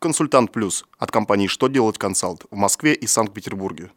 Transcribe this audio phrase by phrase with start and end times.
[0.00, 3.90] Консультант Плюс от компании «Что делать консалт» в Москве и Санкт-Петербурге.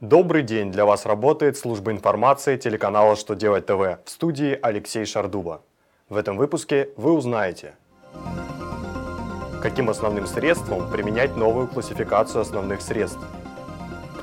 [0.00, 0.70] Добрый день!
[0.70, 5.62] Для вас работает служба информации телеканала «Что делать ТВ» в студии Алексей Шардуба.
[6.10, 7.74] В этом выпуске вы узнаете,
[9.62, 13.24] каким основным средством применять новую классификацию основных средств,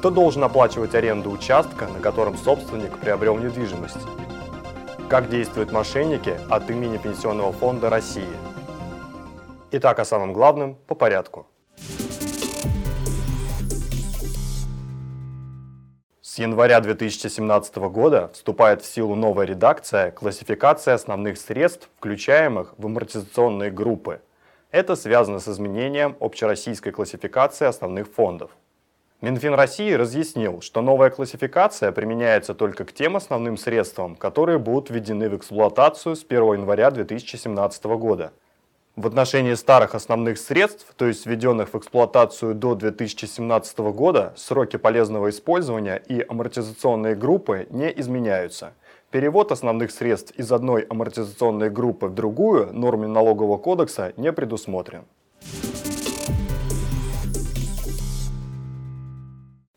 [0.04, 4.05] кто должен оплачивать аренду участка, на котором собственник приобрел недвижимость,
[5.07, 8.27] как действуют мошенники от имени Пенсионного фонда России.
[9.71, 11.48] Итак, о самом главном по порядку.
[16.21, 23.71] С января 2017 года вступает в силу новая редакция классификации основных средств, включаемых в амортизационные
[23.71, 24.20] группы.
[24.70, 28.51] Это связано с изменением общероссийской классификации основных фондов.
[29.23, 35.30] Минфин России разъяснил, что новая классификация применяется только к тем основным средствам, которые будут введены
[35.30, 38.34] в эксплуатацию с 1 января 2017 года–
[38.96, 45.32] в отношении старых основных средств, то есть введенных в эксплуатацию до 2017 года, сроки полезного
[45.32, 48.74] использования и амортизационные группы не изменяются.
[49.10, 55.05] Перевод основных средств из одной амортизационной группы в другую нормами налогового кодекса не предусмотрен.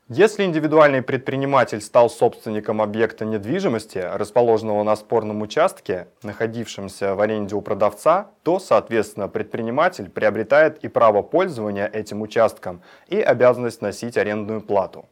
[0.09, 7.61] Если индивидуальный предприниматель стал собственником объекта недвижимости, расположенного на спорном участке, находившемся в аренде у
[7.61, 15.07] продавца, то, соответственно, предприниматель приобретает и право пользования этим участком, и обязанность носить арендную плату.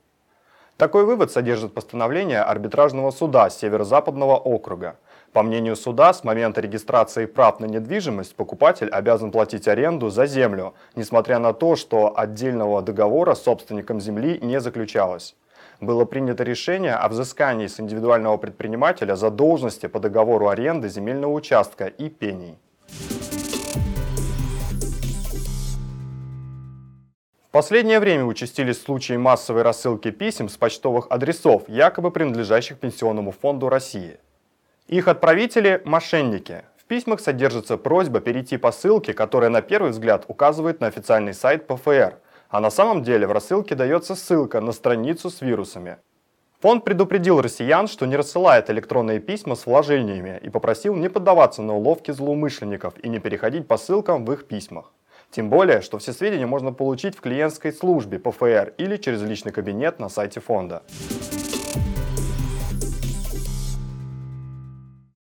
[0.77, 4.97] Такой вывод содержит постановление арбитражного суда Северо-Западного округа,
[5.35, 10.75] по мнению суда, с момента регистрации прав на недвижимость покупатель обязан платить аренду за землю,
[10.95, 15.35] несмотря на то, что отдельного договора с собственником земли не заключалось.
[15.81, 22.09] Было принято решение о взыскании с индивидуального предпринимателя задолженности по договору аренды земельного участка и
[22.09, 22.57] пений.
[27.49, 33.69] В последнее время участились случаи массовой рассылки писем с почтовых адресов, якобы принадлежащих Пенсионному фонду
[33.69, 34.19] России.
[34.87, 36.65] Их отправители– мошенники.
[36.77, 41.67] В письмах содержится просьба перейти по ссылке, которая на первый взгляд указывает на официальный сайт
[41.67, 42.19] ПФР,
[42.51, 45.97] а на самом деле в рассылке дается ссылка на страницу с вирусами.
[46.61, 51.75] Фонд предупредил россиян, что не рассылает электронные письма с вложениями и попросил не поддаваться на
[51.75, 54.93] уловки злоумышленников и не переходить по ссылкам в их письмах.
[55.31, 59.99] Тем более, что все сведения можно получить в клиентской службе ПФР или через личный кабинет
[59.99, 60.83] на сайте фонда.